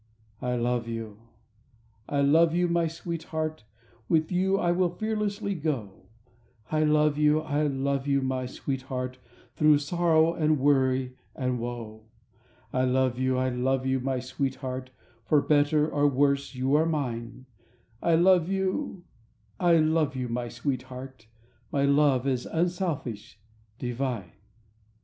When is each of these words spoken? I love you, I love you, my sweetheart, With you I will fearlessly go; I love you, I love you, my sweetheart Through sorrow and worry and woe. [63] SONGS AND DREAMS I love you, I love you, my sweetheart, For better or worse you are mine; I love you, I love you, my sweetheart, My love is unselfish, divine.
I 0.41 0.55
love 0.55 0.87
you, 0.87 1.19
I 2.09 2.21
love 2.21 2.55
you, 2.55 2.67
my 2.67 2.87
sweetheart, 2.87 3.65
With 4.09 4.31
you 4.31 4.57
I 4.57 4.71
will 4.71 4.89
fearlessly 4.89 5.53
go; 5.53 6.07
I 6.71 6.83
love 6.83 7.19
you, 7.19 7.41
I 7.41 7.67
love 7.67 8.07
you, 8.07 8.23
my 8.23 8.47
sweetheart 8.47 9.19
Through 9.55 9.77
sorrow 9.77 10.33
and 10.33 10.57
worry 10.59 11.17
and 11.35 11.59
woe. 11.59 12.05
[63] 12.71 12.71
SONGS 12.71 12.73
AND 12.73 12.81
DREAMS 12.81 12.97
I 12.97 12.99
love 12.99 13.19
you, 13.19 13.37
I 13.37 13.49
love 13.61 13.85
you, 13.85 13.99
my 13.99 14.19
sweetheart, 14.19 14.89
For 15.25 15.39
better 15.39 15.87
or 15.87 16.07
worse 16.07 16.55
you 16.55 16.73
are 16.73 16.87
mine; 16.87 17.45
I 18.01 18.15
love 18.15 18.49
you, 18.49 19.03
I 19.59 19.77
love 19.77 20.15
you, 20.15 20.27
my 20.27 20.47
sweetheart, 20.49 21.27
My 21.71 21.85
love 21.85 22.25
is 22.25 22.47
unselfish, 22.47 23.39
divine. 23.77 24.31